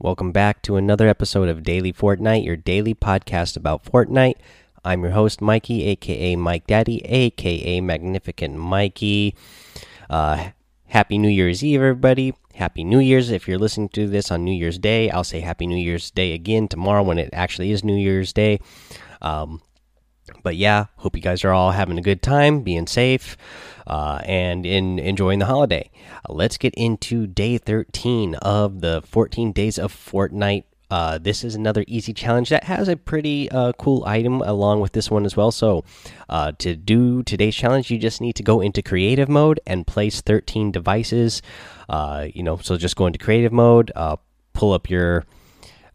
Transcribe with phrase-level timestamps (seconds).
[0.00, 4.34] Welcome back to another episode of Daily Fortnite, your daily podcast about Fortnite.
[4.84, 9.36] I'm your host, Mikey, aka Mike Daddy, aka Magnificent Mikey.
[10.10, 10.48] Uh,
[10.86, 12.34] happy New Year's Eve, everybody.
[12.54, 13.30] Happy New Year's.
[13.30, 16.32] If you're listening to this on New Year's Day, I'll say Happy New Year's Day
[16.32, 18.58] again tomorrow when it actually is New Year's Day.
[19.22, 19.62] Um,
[20.42, 23.36] but yeah, hope you guys are all having a good time, being safe,
[23.86, 25.90] uh, and in enjoying the holiday.
[26.28, 30.64] Let's get into day 13 of the 14 days of Fortnite.
[30.90, 34.92] Uh, this is another easy challenge that has a pretty uh, cool item along with
[34.92, 35.50] this one as well.
[35.50, 35.82] So,
[36.28, 40.20] uh, to do today's challenge, you just need to go into creative mode and place
[40.20, 41.42] 13 devices.
[41.88, 43.90] Uh, you know, so just go into creative mode,
[44.52, 45.24] pull up your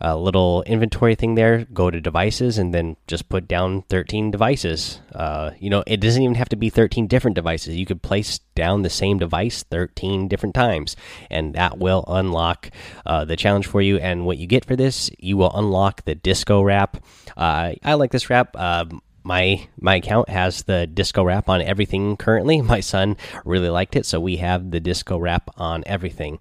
[0.02, 1.66] a little inventory thing there.
[1.66, 5.02] Go to devices and then just put down 13 devices.
[5.14, 7.76] Uh, you know, it doesn't even have to be 13 different devices.
[7.76, 10.96] You could place down the same device 13 different times,
[11.30, 12.70] and that will unlock
[13.06, 13.98] uh, the challenge for you.
[13.98, 16.98] And what you get for this, you will unlock the disco wrap.
[17.36, 18.56] Uh, I like this wrap.
[18.56, 22.62] Um, my my account has the disco wrap on everything currently.
[22.70, 26.40] My son really liked it, so we have the disco wrap on everything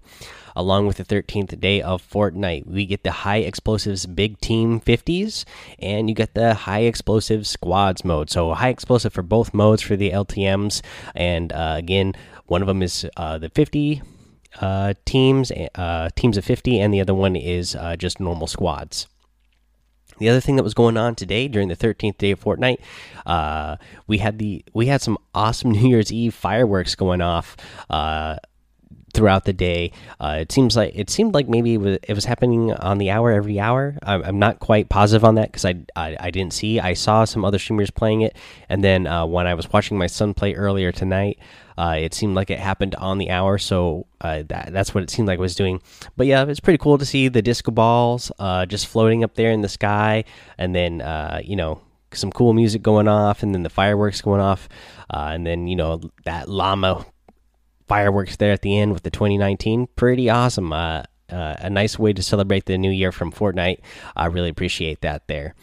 [0.55, 2.67] along with the 13th day of Fortnite.
[2.67, 5.45] We get the high explosives big team 50s,
[5.79, 8.29] and you get the high explosive squads mode.
[8.29, 10.81] So, high explosive for both modes for the LTMs.
[11.15, 12.13] And uh, again,
[12.47, 14.01] one of them is uh, the 50
[14.59, 19.07] uh, teams, uh, teams of 50, and the other one is uh, just normal squads.
[20.19, 22.79] The other thing that was going on today during the 13th day of Fortnite,
[23.25, 27.55] uh, we had the we had some awesome New Year's Eve fireworks going off
[27.89, 28.35] uh,
[29.13, 29.91] throughout the day.
[30.19, 33.09] Uh, it seems like it seemed like maybe it was, it was happening on the
[33.09, 33.97] hour every hour.
[34.03, 36.79] I'm, I'm not quite positive on that because I, I, I didn't see.
[36.79, 38.35] I saw some other streamers playing it,
[38.67, 41.39] and then uh, when I was watching my son play earlier tonight,
[41.77, 43.57] uh, it seemed like it happened on the hour.
[43.57, 45.81] So uh, that that's what it seemed like it was doing.
[46.17, 49.51] But yeah, it's pretty cool to see the disco balls uh, just floating up there
[49.51, 50.25] in the sky,
[50.57, 54.41] and then uh, you know some cool music going off, and then the fireworks going
[54.41, 54.67] off,
[55.09, 57.05] and then you know that llama
[57.89, 59.87] fireworks there at the end with the 2019.
[59.95, 60.71] Pretty awesome.
[60.71, 63.79] Uh, uh, a nice way to celebrate the new year from Fortnite.
[64.15, 65.55] I really appreciate that there.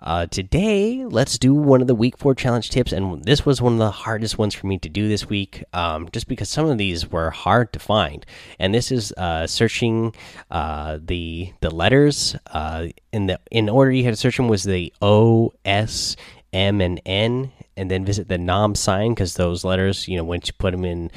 [0.00, 3.74] Uh, today, let's do one of the week four challenge tips, and this was one
[3.74, 6.76] of the hardest ones for me to do this week, um, just because some of
[6.76, 8.26] these were hard to find.
[8.58, 10.12] And this is uh, searching
[10.50, 14.64] uh, the the letters uh, in the in order you had to search them was
[14.64, 16.16] the O S
[16.52, 20.48] M and N, and then visit the nom sign because those letters, you know, once
[20.48, 21.12] you put them in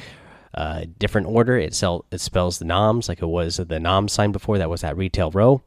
[0.56, 1.56] uh, different order.
[1.58, 4.58] It, sell, it spells the noms like it was the nom sign before.
[4.58, 5.62] That was at retail row.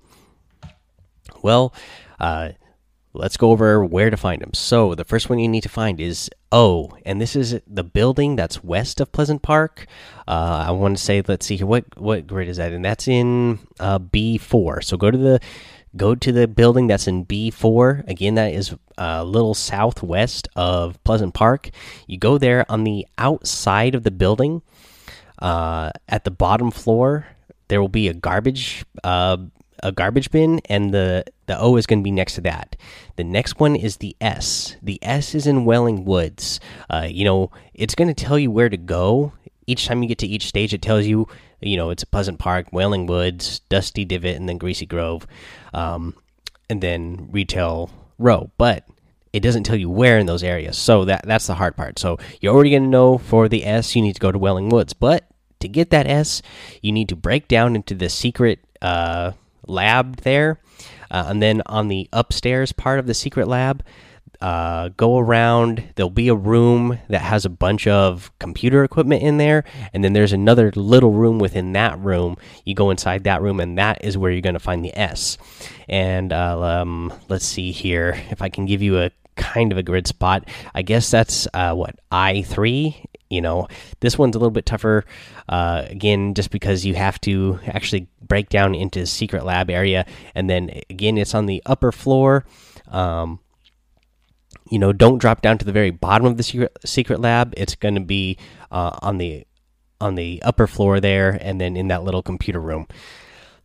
[1.41, 1.73] Well,
[2.19, 2.49] uh,
[3.13, 4.53] let's go over where to find them.
[4.53, 8.35] So the first one you need to find is O, and this is the building
[8.35, 9.85] that's west of Pleasant Park.
[10.27, 12.73] Uh, I want to say, let's see here, what what grid is that?
[12.73, 14.81] And that's in uh, B four.
[14.81, 15.39] So go to the
[15.95, 18.07] go to the building that's in B4.
[18.07, 21.71] Again, that is a little southwest of Pleasant Park.
[22.07, 24.61] You go there on the outside of the building.
[25.39, 27.27] Uh, at the bottom floor,
[27.69, 29.37] there will be a garbage uh,
[29.81, 32.75] a garbage bin, and the the O is going to be next to that.
[33.15, 34.75] The next one is the S.
[34.81, 36.59] The S is in Wailing Woods.
[36.89, 39.33] Uh, you know, it's going to tell you where to go
[39.67, 40.73] each time you get to each stage.
[40.73, 41.27] It tells you
[41.61, 45.25] you know it's a Pleasant Park, Wailing Woods, Dusty Divot, and then Greasy Grove,
[45.73, 46.15] um,
[46.69, 48.51] and then Retail Row.
[48.57, 48.85] But
[49.31, 51.99] it doesn't tell you where in those areas, so that that's the hard part.
[51.99, 54.69] So you're already going to know for the S, you need to go to Wailing
[54.69, 55.25] Woods, but
[55.59, 56.41] to get that S,
[56.81, 59.33] you need to break down into the secret uh,
[59.67, 60.59] lab there,
[61.11, 63.83] uh, and then on the upstairs part of the secret lab,
[64.41, 65.83] uh, go around.
[65.95, 70.13] There'll be a room that has a bunch of computer equipment in there, and then
[70.13, 72.37] there's another little room within that room.
[72.63, 75.37] You go inside that room, and that is where you're going to find the S.
[75.89, 79.83] And uh, um, let's see here if I can give you a kind of a
[79.83, 80.47] grid spot.
[80.75, 83.03] I guess that's uh, what I three.
[83.29, 83.67] You know,
[84.01, 85.05] this one's a little bit tougher.
[85.47, 90.05] Uh, again, just because you have to actually break down into secret lab area,
[90.35, 92.45] and then again, it's on the upper floor.
[92.89, 93.39] Um,
[94.69, 97.53] you know, don't drop down to the very bottom of the secret secret lab.
[97.55, 98.37] It's going to be
[98.71, 99.45] uh, on the
[100.01, 102.87] on the upper floor there, and then in that little computer room.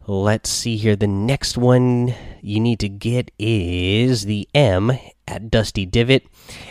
[0.06, 0.97] Let's see here.
[0.97, 4.93] The next one you need to get is the M
[5.27, 6.27] at Dusty Divot.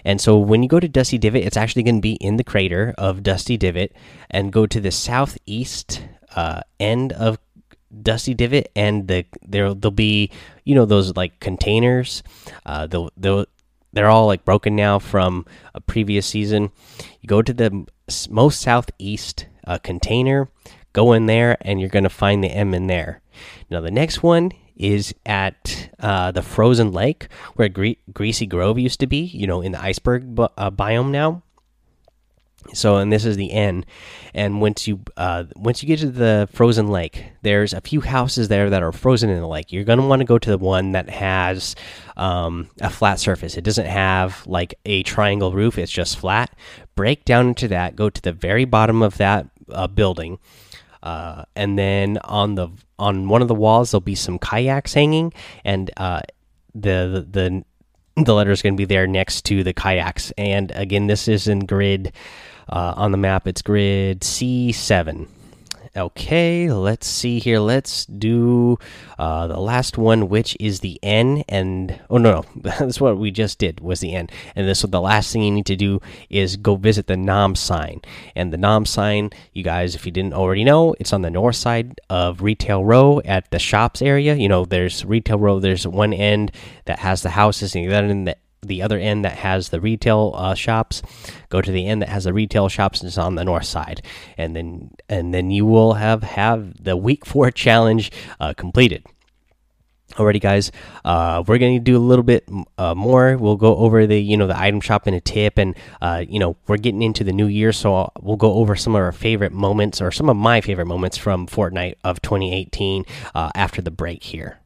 [0.06, 2.44] And so when you go to Dusty Divot, it's actually going to be in the
[2.44, 3.92] crater of Dusty Divot
[4.30, 6.04] and go to the southeast
[6.36, 7.40] uh, end of
[8.02, 10.32] Dusty Divot and the there there'll be
[10.64, 12.24] you know those like containers
[12.66, 13.46] uh they'll they'll
[13.94, 16.72] they're all like broken now from a previous season.
[17.22, 17.86] You go to the
[18.30, 20.50] most southeast uh, container,
[20.94, 23.22] go in there and you're going to find the M in there.
[23.70, 29.00] Now, the next one is at uh, the frozen lake where Gre Greasy Grove used
[29.00, 31.44] to be, you know, in the iceberg uh, biome now.
[32.74, 33.86] So, and this is the N.
[34.34, 38.48] And once you uh, once you get to the frozen lake, there's a few houses
[38.48, 39.72] there that are frozen in the lake.
[39.72, 41.76] You're gonna want to go to the one that has
[42.16, 43.58] um, a flat surface.
[43.58, 45.78] It doesn't have like a triangle roof.
[45.78, 46.56] It's just flat.
[46.96, 47.96] Break down into that.
[47.96, 50.40] Go to the very bottom of that uh, building,
[51.04, 55.34] uh, and then on the on one of the walls there'll be some kayaks hanging,
[55.64, 56.22] and uh,
[56.74, 57.64] the the
[58.16, 60.32] the letter is going to be there next to the kayaks.
[60.38, 62.14] And again, this is in grid
[62.70, 65.28] uh, on the map, it's grid C7.
[65.96, 67.60] Okay, let's see here.
[67.60, 68.80] Let's do
[69.20, 71.44] uh, the last one, which is the N.
[71.48, 72.46] And oh no, no,
[72.80, 74.28] that's what we just did was the N.
[74.56, 76.02] And this, the last thing you need to do
[76.32, 78.02] is go visit the Nom sign.
[78.36, 81.58] And the Nom sign, you guys, if you didn't already know, it's on the north
[81.58, 84.34] side of Retail Row at the shops area.
[84.34, 85.60] You know, there's Retail Row.
[85.60, 86.52] There's one end
[86.86, 90.34] that has the houses, and the end that the other end that has the retail
[90.36, 91.02] uh, shops.
[91.50, 94.02] Go to the end that has the retail shops and it's on the north side.
[94.38, 99.06] And then and then you will have have the week four challenge uh, completed.
[100.14, 100.72] Alrighty guys
[101.06, 103.36] uh, we're gonna do a little bit uh, more.
[103.36, 106.38] We'll go over the you know the item shop in a tip and uh, you
[106.40, 109.54] know we're getting into the new year so we'll go over some of our favorite
[109.54, 114.24] moments or some of my favorite moments from fortnite of 2018 uh, after the break
[114.24, 114.60] here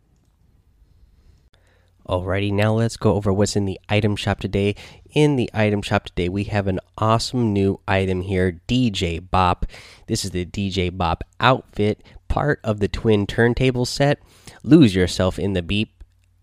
[2.07, 4.75] Alrighty, now let's go over what's in the item shop today.
[5.11, 9.65] In the item shop today, we have an awesome new item here DJ Bop.
[10.07, 14.19] This is the DJ Bop outfit, part of the twin turntable set.
[14.63, 15.91] Lose yourself in the beep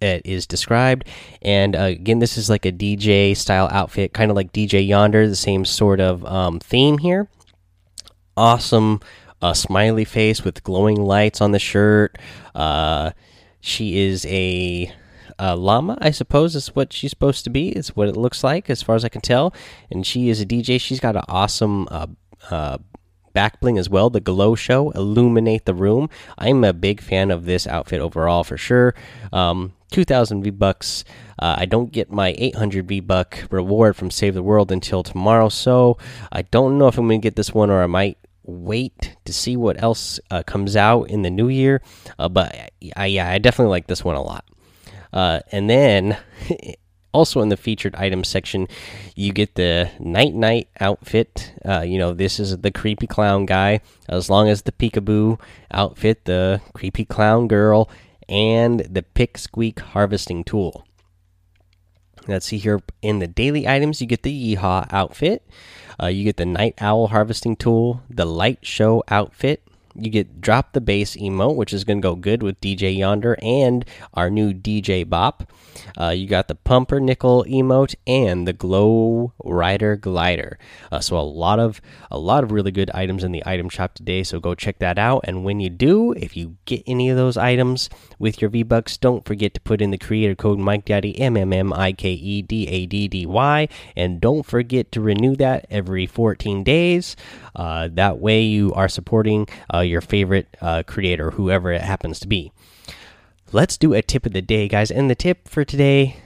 [0.05, 1.09] it is described.
[1.41, 5.27] And uh, again, this is like a DJ style outfit, kind of like DJ Yonder,
[5.27, 7.29] the same sort of um, theme here.
[8.37, 9.01] Awesome
[9.41, 12.19] uh, smiley face with glowing lights on the shirt.
[12.55, 13.13] Uh,
[13.61, 14.93] she is a
[15.39, 17.71] uh, llama, I suppose, is what she's supposed to be.
[17.71, 19.55] It's what it looks like, as far as I can tell.
[19.91, 20.81] And she is a DJ.
[20.81, 22.07] She's got an awesome uh,
[22.51, 22.79] uh,
[23.33, 24.09] back bling as well.
[24.11, 26.09] The glow show, illuminate the room.
[26.39, 28.95] I'm a big fan of this outfit overall for sure.
[29.33, 31.05] Um, 2,000 V bucks.
[31.39, 35.49] Uh, I don't get my 800 V buck reward from Save the World until tomorrow,
[35.49, 35.99] so
[36.33, 39.33] I don't know if I'm going to get this one or I might wait to
[39.33, 41.83] see what else uh, comes out in the new year.
[42.19, 42.55] Uh, but
[42.97, 44.45] I, yeah, I definitely like this one a lot.
[45.15, 46.19] Uh, and then
[47.15, 48.67] also in the featured items section,
[49.15, 51.55] you get the night night outfit.
[51.65, 55.41] Uh, you know, this is the creepy clown guy, as long as the peekaboo
[55.71, 57.89] outfit, the creepy clown girl,
[58.29, 60.85] and the pick squeak harvesting tool.
[62.27, 65.47] Let's see here in the daily items, you get the yeehaw outfit.
[66.03, 69.63] Uh, you get the night owl harvesting tool, the light show outfit,
[69.95, 73.37] you get drop the bass emote, which is going to go good with DJ Yonder
[73.43, 75.51] and our new DJ Bop.
[75.99, 80.59] Uh, you got the Pumper Nickel emote and the glow rider glider.
[80.91, 81.81] Uh, so a lot of
[82.11, 84.23] a lot of really good items in the item shop today.
[84.23, 85.25] So go check that out.
[85.25, 87.89] And when you do, if you get any of those items
[88.19, 91.37] with your V Bucks, don't forget to put in the creator code Mike Daddy M
[91.37, 95.37] M M I K E D A D D Y, and don't forget to renew
[95.37, 97.17] that every 14 days.
[97.55, 102.29] Uh, that way, you are supporting uh, your favorite uh, creator, whoever it happens to
[102.29, 102.53] be
[103.53, 104.91] let's do a tip of the day, guys.
[104.91, 106.17] And the tip for today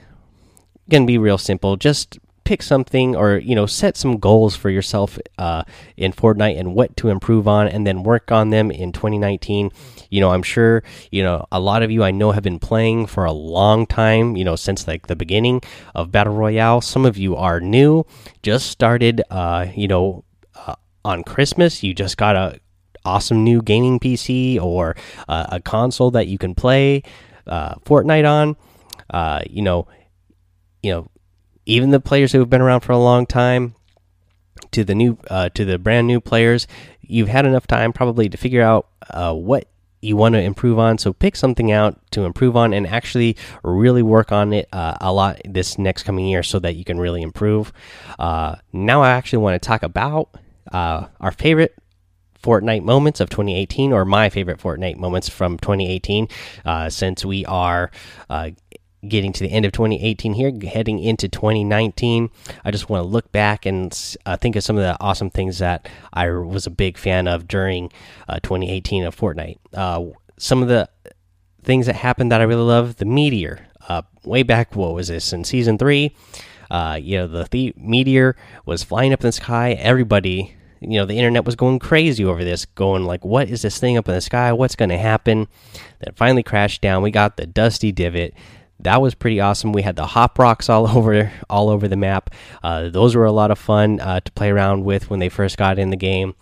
[0.89, 1.77] gonna be real simple.
[1.77, 5.63] Just pick something or you know set some goals for yourself uh,
[5.95, 9.71] in Fortnite and what to improve on, and then work on them in 2019.
[10.09, 13.05] You know, I'm sure you know a lot of you I know have been playing
[13.05, 14.35] for a long time.
[14.35, 15.61] You know, since like the beginning
[15.93, 16.81] of Battle Royale.
[16.81, 18.05] Some of you are new,
[18.41, 19.21] just started.
[19.29, 20.23] Uh, you know,
[21.09, 22.59] on Christmas, you just got a
[23.03, 24.95] awesome new gaming PC or
[25.27, 27.01] uh, a console that you can play
[27.47, 28.55] uh, Fortnite on.
[29.09, 29.87] Uh, you know,
[30.83, 31.09] you know,
[31.65, 33.73] even the players who have been around for a long time
[34.71, 36.67] to the new uh, to the brand new players,
[37.01, 39.67] you've had enough time probably to figure out uh, what
[40.01, 40.99] you want to improve on.
[40.99, 45.11] So pick something out to improve on and actually really work on it uh, a
[45.11, 47.73] lot this next coming year so that you can really improve.
[48.19, 50.29] Uh, now I actually want to talk about
[50.71, 51.75] uh, our favorite
[52.41, 56.27] Fortnite moments of 2018, or my favorite Fortnite moments from 2018,
[56.65, 57.91] uh, since we are
[58.29, 58.51] uh,
[59.07, 62.29] getting to the end of 2018 here, heading into 2019.
[62.63, 65.59] I just want to look back and uh, think of some of the awesome things
[65.59, 67.91] that I was a big fan of during
[68.27, 69.57] uh, 2018 of Fortnite.
[69.73, 70.05] Uh,
[70.37, 70.89] some of the
[71.63, 73.67] things that happened that I really love the meteor.
[73.89, 76.15] Uh, way back, what was this in season three?
[77.01, 79.71] you know, the, the meteor was flying up in the sky.
[79.73, 83.79] Everybody you know the internet was going crazy over this going like what is this
[83.79, 84.53] thing up in the sky?
[84.53, 85.47] What's going to happen?
[85.99, 87.03] Then finally crashed down.
[87.03, 88.33] We got the dusty divot.
[88.81, 89.73] That was pretty awesome.
[89.73, 92.29] We had the hop rocks all over all over the map.
[92.63, 95.57] Uh, those were a lot of fun uh, to play around with when they first
[95.57, 96.35] got in the game.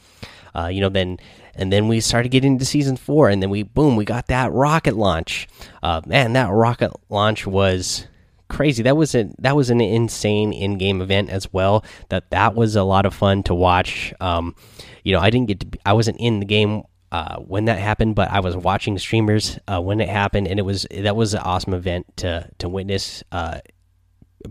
[0.55, 1.17] Uh, you know then
[1.55, 4.51] and then we started getting into season four and then we boom we got that
[4.51, 5.47] rocket launch.
[5.81, 8.07] Uh, man that rocket launch was
[8.57, 8.81] crazy.
[8.81, 11.85] That was a that was an insane in game event as well.
[12.09, 14.15] That that was a lot of fun to watch.
[14.19, 14.55] Um,
[15.03, 15.65] you know, I didn't get to.
[15.67, 19.59] Be, I wasn't in the game uh, when that happened, but I was watching streamers
[19.67, 23.23] uh, when it happened, and it was that was an awesome event to to witness.
[23.31, 23.59] Uh,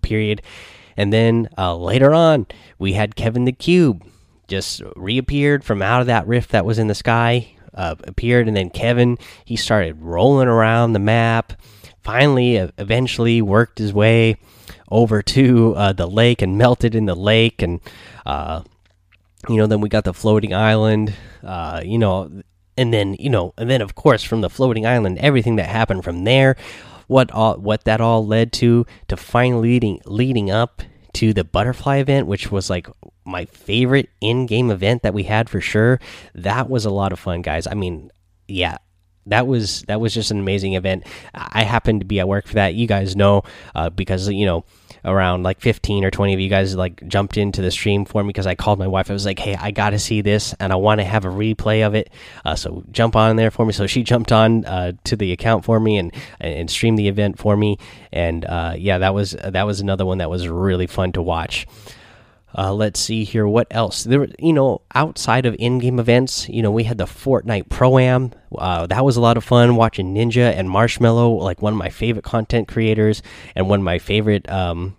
[0.02, 0.40] period.
[0.96, 2.46] And then uh, later on,
[2.78, 4.04] we had Kevin the Cube
[4.46, 7.52] just reappeared from out of that rift that was in the sky.
[7.74, 11.60] Uh, appeared, and then Kevin he started rolling around the map
[12.06, 14.36] finally, eventually worked his way
[14.88, 17.60] over to uh, the lake and melted in the lake.
[17.60, 17.80] And,
[18.24, 18.62] uh,
[19.48, 22.30] you know, then we got the floating island, uh, you know,
[22.78, 26.04] and then, you know, and then, of course, from the floating island, everything that happened
[26.04, 26.56] from there,
[27.08, 30.82] what all, what that all led to, to finally leading, leading up
[31.14, 32.86] to the butterfly event, which was like
[33.24, 35.98] my favorite in game event that we had for sure.
[36.34, 37.66] That was a lot of fun, guys.
[37.66, 38.12] I mean,
[38.46, 38.76] yeah,
[39.26, 41.04] that was that was just an amazing event.
[41.34, 42.74] I happened to be at work for that.
[42.74, 43.42] You guys know
[43.74, 44.64] uh, because you know
[45.04, 48.28] around like 15 or 20 of you guys like jumped into the stream for me
[48.28, 49.10] because I called my wife.
[49.10, 51.28] I was like, "Hey, I got to see this and I want to have a
[51.28, 52.10] replay of it."
[52.44, 53.72] Uh, so jump on there for me.
[53.72, 57.38] So she jumped on uh, to the account for me and and streamed the event
[57.38, 57.78] for me.
[58.12, 61.66] And uh, yeah, that was that was another one that was really fun to watch.
[62.56, 63.46] Uh, let's see here.
[63.46, 64.04] What else?
[64.04, 68.32] There, you know, outside of in-game events, you know, we had the Fortnite Pro Am.
[68.56, 71.90] Uh, that was a lot of fun watching Ninja and Marshmello, like one of my
[71.90, 73.22] favorite content creators
[73.54, 74.96] and one of my favorite, um,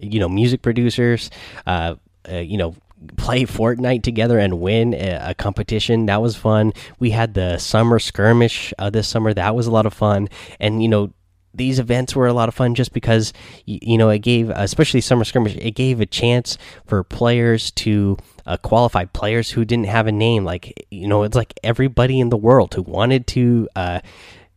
[0.00, 1.30] you know, music producers.
[1.66, 1.96] Uh,
[2.30, 2.74] uh you know,
[3.16, 6.06] play Fortnite together and win a, a, competition.
[6.06, 6.72] That was fun.
[6.98, 9.32] We had the summer skirmish uh, this summer.
[9.32, 10.28] That was a lot of fun.
[10.58, 11.12] And you know,
[11.52, 13.32] these events were a lot of fun just because
[13.66, 18.16] you know it gave especially summer skirmish it gave a chance for players to
[18.46, 22.28] uh, qualify players who didn't have a name like you know it's like everybody in
[22.28, 24.00] the world who wanted to uh,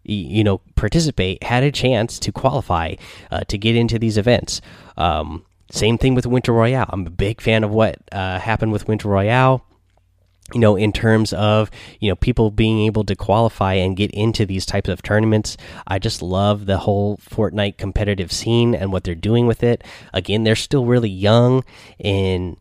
[0.04, 2.96] you know participate had a chance to qualify
[3.32, 4.62] uh, to get into these events.
[4.98, 6.90] Um, same thing with winter royale.
[6.90, 9.66] I'm a big fan of what uh, happened with winter royale
[10.54, 14.46] you know in terms of you know people being able to qualify and get into
[14.46, 15.56] these types of tournaments
[15.88, 19.84] i just love the whole fortnite competitive scene and what they're doing with it.
[20.14, 21.64] Again they're still really young
[21.98, 22.58] in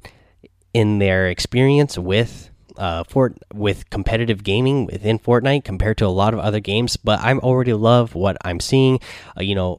[0.73, 6.33] in their experience with uh fort with competitive gaming within fortnite compared to a lot
[6.33, 8.99] of other games but i'm already love what i'm seeing.
[9.37, 9.79] Uh, you know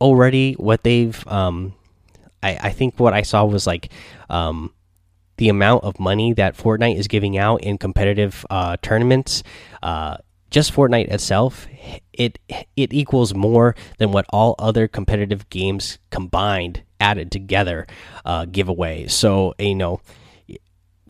[0.00, 1.74] already what they've um
[2.42, 3.92] i i think what i saw was like
[4.28, 4.72] um
[5.36, 9.42] the amount of money that Fortnite is giving out in competitive uh, tournaments,
[9.82, 10.16] uh,
[10.50, 11.66] just Fortnite itself,
[12.12, 12.38] it
[12.76, 17.86] it equals more than what all other competitive games combined added together
[18.24, 19.08] uh, give away.
[19.08, 20.00] So you know,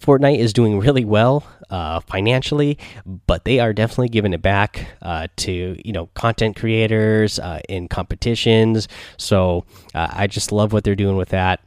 [0.00, 2.78] Fortnite is doing really well uh, financially,
[3.26, 7.88] but they are definitely giving it back uh, to you know content creators uh, in
[7.88, 8.88] competitions.
[9.18, 11.60] So uh, I just love what they're doing with that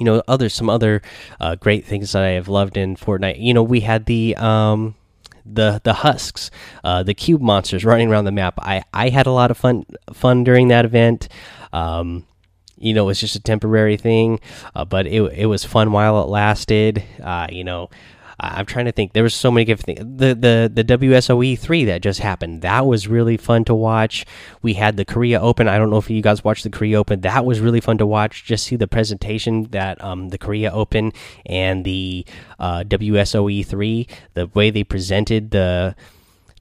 [0.00, 1.02] you know other some other
[1.38, 3.40] uh, great things that I have loved in Fortnite.
[3.40, 4.96] You know we had the um,
[5.44, 6.50] the the husks,
[6.82, 8.54] uh, the cube monsters running around the map.
[8.58, 11.28] I I had a lot of fun fun during that event.
[11.72, 12.26] Um,
[12.78, 14.40] you know, it was just a temporary thing,
[14.74, 17.04] uh, but it it was fun while it lasted.
[17.22, 17.90] Uh, you know,
[18.42, 19.12] I'm trying to think.
[19.12, 20.18] There was so many different things.
[20.18, 22.62] The the the WSOE three that just happened.
[22.62, 24.24] That was really fun to watch.
[24.62, 25.68] We had the Korea Open.
[25.68, 27.20] I don't know if you guys watched the Korea Open.
[27.20, 28.44] That was really fun to watch.
[28.44, 31.12] Just see the presentation that um the Korea Open
[31.44, 32.24] and the
[32.58, 34.08] uh, WSOE three.
[34.34, 35.94] The way they presented the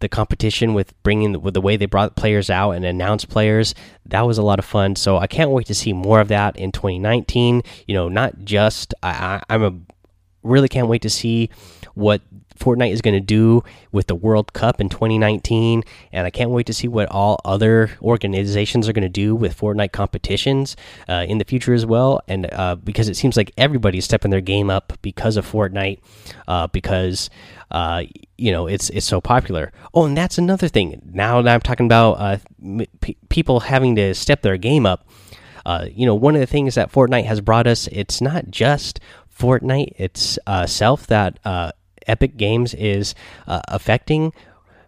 [0.01, 4.21] the competition with bringing with the way they brought players out and announced players that
[4.21, 6.71] was a lot of fun so i can't wait to see more of that in
[6.71, 9.73] 2019 you know not just I, I, i'm a
[10.43, 11.49] really can't wait to see
[11.93, 12.21] what
[12.59, 16.65] Fortnite is going to do with the World Cup in 2019, and I can't wait
[16.67, 20.75] to see what all other organizations are going to do with Fortnite competitions
[21.07, 22.21] uh, in the future as well.
[22.27, 25.99] And uh, because it seems like everybody's stepping their game up because of Fortnite,
[26.47, 27.29] uh, because
[27.71, 28.03] uh,
[28.37, 29.71] you know it's it's so popular.
[29.93, 31.01] Oh, and that's another thing.
[31.13, 32.37] Now that I'm talking about uh,
[33.29, 35.07] people having to step their game up.
[35.65, 38.99] Uh, you know, one of the things that Fortnite has brought us, it's not just
[39.39, 41.71] Fortnite itself that uh,
[42.07, 43.15] Epic Games is
[43.47, 44.33] uh, affecting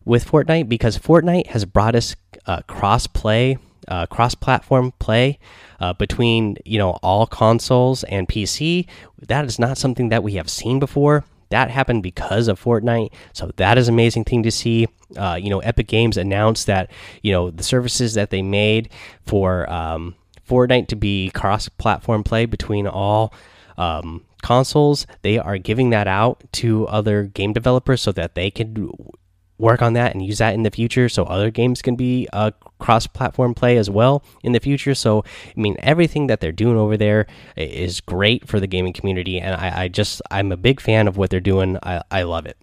[0.03, 2.15] with Fortnite because Fortnite has brought us
[2.45, 5.39] uh, cross play, uh, cross platform play
[5.79, 8.87] uh, between you know all consoles and PC.
[9.27, 11.23] That is not something that we have seen before.
[11.49, 14.87] That happened because of Fortnite, so that is an amazing thing to see.
[15.17, 16.89] Uh, you know, Epic Games announced that
[17.21, 18.89] you know the services that they made
[19.25, 20.15] for um,
[20.49, 23.33] Fortnite to be cross-platform play between all
[23.81, 25.07] um, consoles.
[25.23, 28.89] They are giving that out to other game developers so that they can
[29.57, 31.09] work on that and use that in the future.
[31.09, 34.95] So other games can be uh, cross platform play as well in the future.
[34.95, 37.25] So i mean everything that they're doing over there
[37.57, 41.17] is great for the gaming community and i, I just i'm a big fan of
[41.17, 41.77] what they're doing.
[41.83, 42.57] I, I love it.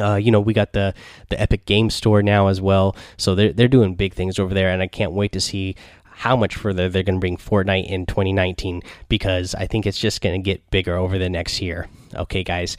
[0.00, 0.94] Uh, you know, we got the
[1.28, 4.70] the Epic Game Store now as well, so they're they're doing big things over there,
[4.70, 5.76] and I can't wait to see
[6.14, 10.20] how much further they're going to bring Fortnite in 2019 because I think it's just
[10.20, 11.88] going to get bigger over the next year.
[12.14, 12.76] Okay, guys,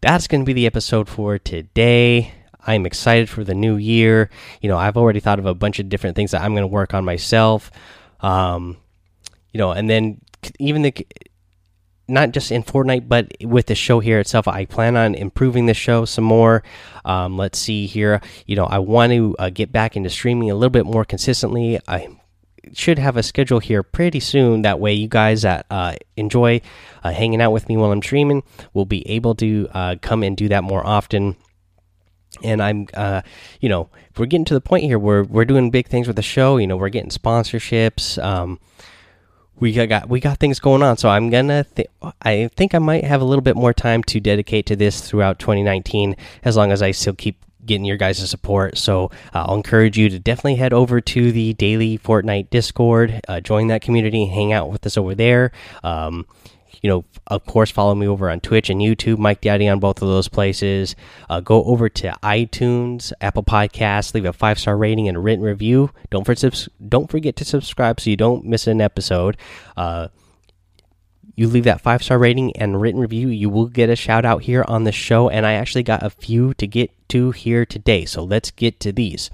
[0.00, 2.32] that's going to be the episode for today.
[2.66, 4.30] I'm excited for the new year.
[4.60, 6.66] You know, I've already thought of a bunch of different things that I'm going to
[6.66, 7.70] work on myself.
[8.20, 8.76] Um,
[9.52, 10.20] you know, and then
[10.58, 11.06] even the
[12.08, 15.74] not just in Fortnite, but with the show here itself, I plan on improving the
[15.74, 16.62] show some more.
[17.04, 18.22] Um, let's see here.
[18.46, 21.78] You know, I want to uh, get back into streaming a little bit more consistently.
[21.86, 22.08] I
[22.76, 24.62] should have a schedule here pretty soon.
[24.62, 26.60] That way, you guys that uh, enjoy
[27.02, 28.42] uh, hanging out with me while I'm streaming
[28.74, 31.36] will be able to uh, come and do that more often
[32.42, 33.22] and I'm, uh,
[33.60, 36.22] you know, we're getting to the point here where we're doing big things with the
[36.22, 36.56] show.
[36.56, 38.22] You know, we're getting sponsorships.
[38.22, 38.60] Um,
[39.60, 41.64] we got we got things going on, so I'm gonna.
[41.64, 41.88] Th
[42.22, 45.40] I think I might have a little bit more time to dedicate to this throughout
[45.40, 48.76] 2019, as long as I still keep getting your guys' support.
[48.78, 53.40] So uh, I'll encourage you to definitely head over to the daily Fortnite Discord, uh,
[53.40, 55.52] join that community, hang out with us over there.
[55.84, 56.26] Um,
[56.82, 60.00] you know, of course, follow me over on Twitch and YouTube, Mike Daddy on both
[60.02, 60.94] of those places.
[61.28, 65.44] Uh, go over to iTunes, Apple Podcasts, leave a five star rating and a written
[65.44, 65.90] review.
[66.10, 66.34] Don't for
[66.88, 69.36] don't forget to subscribe so you don't miss an episode.
[69.76, 70.08] Uh,
[71.38, 74.42] you leave that five star rating and written review, you will get a shout out
[74.42, 75.28] here on the show.
[75.28, 78.90] And I actually got a few to get to here today, so let's get to
[78.90, 79.30] these.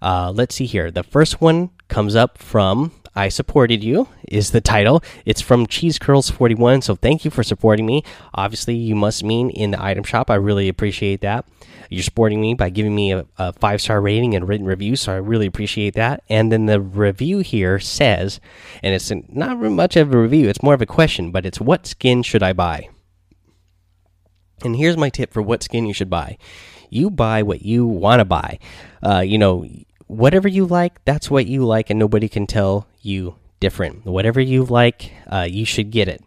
[0.00, 0.90] Uh, let's see here.
[0.90, 5.02] The first one comes up from I supported you is the title.
[5.24, 6.82] It's from Cheese Curls 41.
[6.82, 8.02] So thank you for supporting me.
[8.34, 10.30] Obviously, you must mean in the item shop.
[10.30, 11.46] I really appreciate that.
[11.90, 14.96] You're supporting me by giving me a, a five star rating and written review.
[14.96, 16.24] So I really appreciate that.
[16.28, 18.40] And then the review here says,
[18.82, 21.86] and it's not much of a review, it's more of a question, but it's what
[21.86, 22.88] skin should I buy?
[24.64, 26.38] And here's my tip for what skin you should buy
[26.94, 28.58] you buy what you want to buy.
[29.02, 29.66] Uh, you know,
[30.14, 34.04] whatever you like, that's what you like, and nobody can tell you different.
[34.04, 36.22] Whatever you like, uh, you should get it.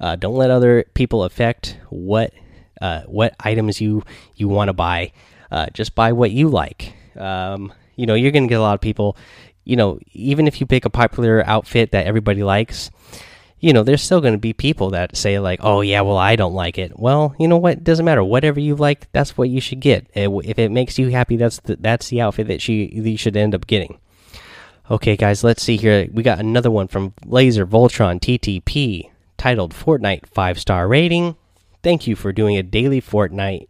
[0.00, 2.32] Uh, don't let other people affect what
[2.80, 4.02] uh, what items you
[4.34, 5.12] you want to buy.
[5.50, 6.94] Uh, just buy what you like.
[7.16, 9.16] Um, you know, you're gonna get a lot of people.
[9.64, 12.90] You know, even if you pick a popular outfit that everybody likes,
[13.58, 16.36] you know, there's still going to be people that say like, "Oh yeah, well I
[16.36, 17.82] don't like it." Well, you know what?
[17.82, 18.22] Doesn't matter.
[18.22, 20.06] Whatever you like, that's what you should get.
[20.14, 23.54] If it makes you happy, that's the, that's the outfit that she you should end
[23.54, 23.98] up getting.
[24.90, 26.06] Okay, guys, let's see here.
[26.12, 31.36] We got another one from Laser Voltron TTP titled Fortnite five star rating.
[31.82, 33.68] Thank you for doing a daily Fortnite.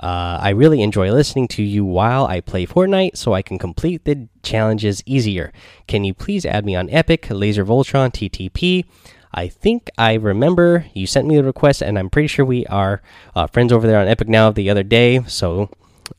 [0.00, 4.04] Uh, I really enjoy listening to you while I play Fortnite so I can complete
[4.04, 5.52] the challenges easier.
[5.86, 8.86] Can you please add me on Epic, Laser Voltron, TTP?
[9.32, 13.02] I think I remember you sent me the request, and I'm pretty sure we are
[13.36, 15.22] uh, friends over there on Epic now the other day.
[15.24, 15.70] So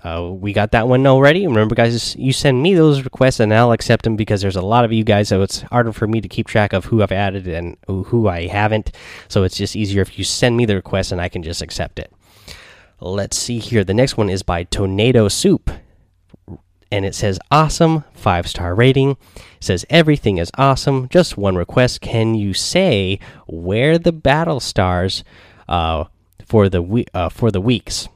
[0.04, 1.46] uh, we got that one already.
[1.46, 4.86] Remember, guys, you send me those requests, and I'll accept them because there's a lot
[4.86, 7.48] of you guys, so it's harder for me to keep track of who I've added
[7.48, 8.92] and who I haven't.
[9.28, 12.00] So it's just easier if you send me the request, and I can just accept
[12.00, 12.14] it.
[13.04, 13.84] Let's see here.
[13.84, 15.72] The next one is by Tornado Soup.
[16.92, 19.12] And it says awesome, five star rating.
[19.12, 19.18] It
[19.62, 21.10] says everything is awesome.
[21.10, 22.02] Just one request.
[22.02, 25.24] Can you say where the battle stars
[25.68, 26.04] uh,
[26.46, 28.08] for the uh, for the weeks?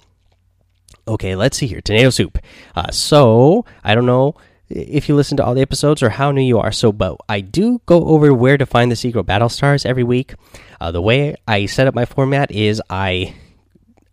[1.08, 1.82] Okay, let's see here.
[1.82, 2.38] Tornado Soup.
[2.76, 4.36] Uh, so I don't know
[4.70, 6.72] if you listen to all the episodes or how new you are.
[6.72, 10.36] So, but I do go over where to find the secret battle stars every week.
[10.80, 13.36] Uh, the way I set up my format is I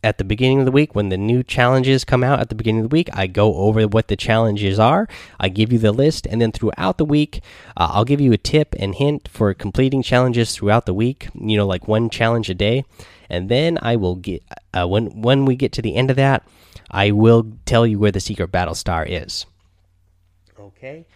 [0.04, 2.84] at the beginning of the week when the new challenges come out at the beginning
[2.84, 5.06] of the week i go over what the challenges are
[5.38, 7.40] i give you the list and then throughout the week
[7.76, 11.56] uh, i'll give you a tip and hint for completing challenges throughout the week you
[11.56, 12.84] know like one challenge a day.
[13.28, 14.42] And then i will get
[14.74, 16.46] uh, when when we get to the end of that
[16.90, 19.46] i will tell you where the secret battle star is.
[20.58, 21.06] Okay?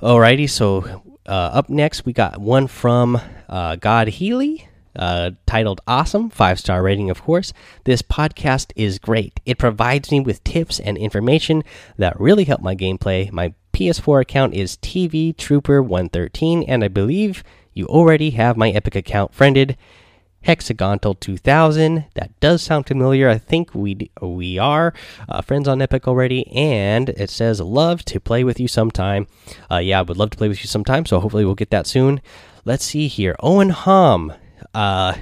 [0.00, 4.67] Alrighty so uh, up next we got one from uh, god healy
[4.98, 7.52] uh, titled Awesome, five star rating, of course.
[7.84, 9.40] This podcast is great.
[9.46, 11.62] It provides me with tips and information
[11.96, 13.30] that really help my gameplay.
[13.32, 18.96] My PS4 account is TV Trooper 113, and I believe you already have my Epic
[18.96, 19.76] account friended.
[20.42, 22.06] Hexagontal 2000.
[22.14, 23.28] That does sound familiar.
[23.28, 24.94] I think we we are
[25.28, 29.26] uh, friends on Epic already, and it says love to play with you sometime.
[29.70, 31.06] Uh, yeah, I would love to play with you sometime.
[31.06, 32.20] So hopefully we'll get that soon.
[32.64, 33.34] Let's see here.
[33.40, 34.32] Owen Hom.
[34.78, 35.12] Uh,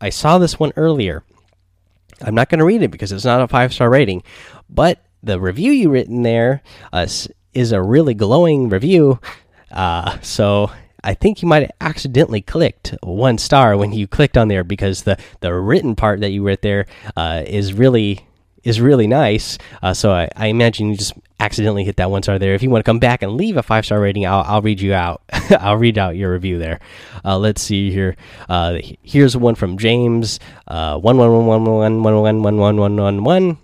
[0.00, 1.24] I saw this one earlier.
[2.22, 4.22] I'm not going to read it because it's not a five star rating,
[4.70, 7.06] but the review you written there uh,
[7.52, 9.20] is a really glowing review.
[9.70, 10.70] Uh, so
[11.02, 15.02] I think you might have accidentally clicked one star when you clicked on there because
[15.02, 18.26] the the written part that you wrote there uh, is really
[18.62, 19.58] is really nice.
[19.82, 21.12] Uh, so I, I, imagine you just
[21.44, 22.54] accidentally hit that one star there.
[22.54, 24.80] If you want to come back and leave a five star rating, I'll, I'll read
[24.80, 25.22] you out.
[25.60, 26.80] I'll read out your review there.
[27.24, 28.16] Uh, let's see here.
[28.48, 30.40] Uh, here's one from James.
[30.66, 33.58] Uh, one one one one one one one one one one one one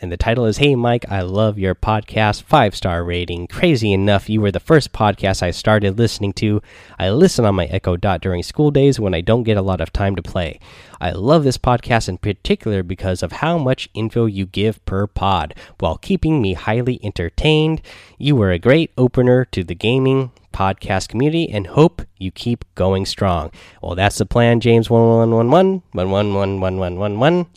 [0.00, 2.42] and the title is Hey Mike, I love your podcast.
[2.42, 3.46] Five star rating.
[3.46, 6.62] Crazy enough, you were the first podcast I started listening to.
[6.98, 9.80] I listen on my Echo Dot during school days when I don't get a lot
[9.80, 10.58] of time to play.
[11.00, 15.54] I love this podcast in particular because of how much info you give per pod
[15.78, 17.82] while keeping me highly entertained.
[18.18, 23.06] You were a great opener to the gaming podcast community and hope you keep going
[23.06, 23.50] strong.
[23.82, 25.82] Well, that's the plan, James 1111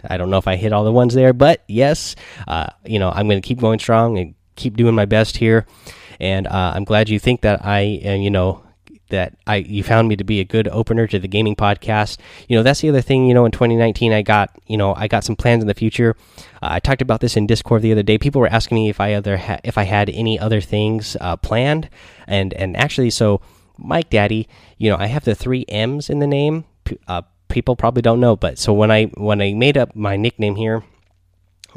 [0.10, 2.16] I don't know if I hit all the ones there, but yes,
[2.48, 5.66] uh, you know, I'm going to keep going strong and keep doing my best here.
[6.20, 8.63] And uh, I'm glad you think that I, uh, you know,
[9.14, 12.18] that I you found me to be a good opener to the gaming podcast.
[12.50, 13.28] You know, that's the other thing.
[13.28, 16.16] You know, in 2019, I got you know I got some plans in the future.
[16.62, 18.18] Uh, I talked about this in Discord the other day.
[18.18, 21.90] People were asking me if I other if I had any other things uh, planned,
[22.28, 23.40] and and actually, so
[23.78, 24.48] Mike Daddy,
[24.78, 26.66] you know, I have the three M's in the name.
[27.08, 30.56] Uh, people probably don't know, but so when I when I made up my nickname
[30.56, 30.84] here,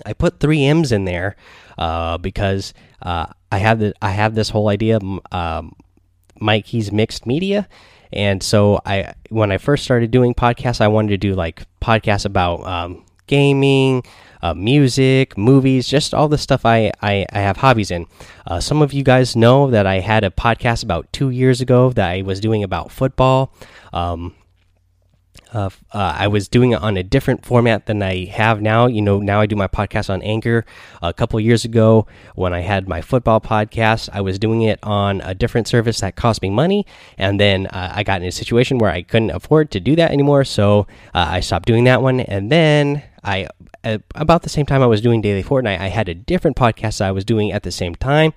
[0.05, 1.37] I put three M's in there
[1.79, 4.99] uh, because uh, I have the I have this whole idea.
[5.31, 5.77] Um,
[6.40, 7.68] Mikey's Mixed Media.
[8.12, 12.25] And so I, when I first started doing podcasts, I wanted to do like podcasts
[12.25, 14.05] about um, gaming,
[14.42, 18.07] uh, music, movies, just all the stuff I, I, I have hobbies in.
[18.46, 21.90] Uh, some of you guys know that I had a podcast about two years ago
[21.90, 23.53] that I was doing about football.
[23.92, 24.35] Um,
[25.57, 28.87] uh, uh, I was doing it on a different format than I have now.
[28.87, 30.66] You know, now I do my podcast on Anchor.
[31.01, 35.23] A couple years ago, when I had my football podcast, I was doing it on
[35.23, 36.85] a different service that cost me money.
[37.16, 40.11] And then uh, I got in a situation where I couldn't afford to do that
[40.11, 40.45] anymore.
[40.45, 40.81] So
[41.14, 42.21] uh, I stopped doing that one.
[42.21, 43.49] And then I,
[44.14, 47.12] about the same time I was doing Daily Fortnite, I had a different podcast I
[47.12, 48.35] was doing at the same time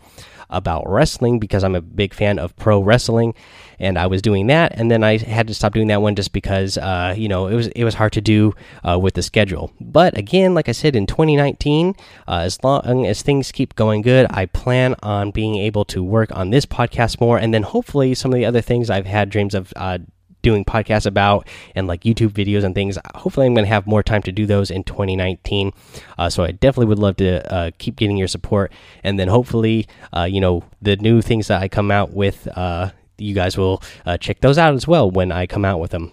[0.50, 3.34] about wrestling because I'm a big fan of pro wrestling,
[3.80, 6.34] and I was doing that, and then I had to stop doing that one just
[6.34, 8.54] because uh, you know it was it was hard to do
[8.88, 9.72] uh, with the schedule.
[9.80, 11.96] But again, like I said, in 2019,
[12.28, 16.36] uh, as long as things keep going good, I plan on being able to work
[16.36, 19.56] on this podcast more, and then hopefully some of the other things I've had dreams
[19.56, 20.00] of uh,
[20.42, 22.98] doing podcasts about and like YouTube videos and things.
[23.16, 25.72] Hopefully, I'm going to have more time to do those in 2019.
[26.18, 28.72] Uh, so I definitely would love to uh, keep getting your support,
[29.04, 32.92] and then hopefully, uh, you know, the new things that I come out with, uh,
[33.18, 36.12] you guys will uh, check those out as well when I come out with them.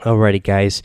[0.00, 0.82] Alrighty, guys.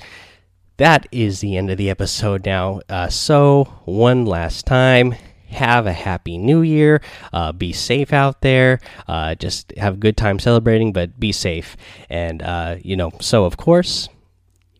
[0.77, 2.81] That is the end of the episode now.
[2.87, 5.15] Uh, so, one last time,
[5.49, 7.01] have a happy new year.
[7.33, 8.79] Uh, be safe out there.
[9.07, 11.77] Uh, just have a good time celebrating, but be safe.
[12.09, 14.09] And, uh, you know, so of course,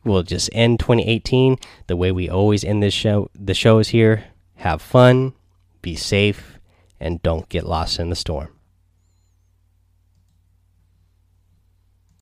[0.03, 3.29] we'll just end 2018 the way we always end this show.
[3.35, 4.25] The show is here.
[4.55, 5.33] Have fun,
[5.81, 6.59] be safe,
[6.99, 8.56] and don't get lost in the storm.